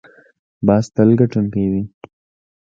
[0.65, 1.83] باز تل ګټونکی وي